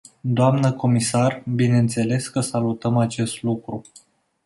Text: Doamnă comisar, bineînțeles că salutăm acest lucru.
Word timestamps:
Doamnă 0.23 0.71
comisar, 0.73 1.43
bineînțeles 1.55 2.27
că 2.27 2.39
salutăm 2.39 2.97
acest 2.97 3.41
lucru. 3.41 3.81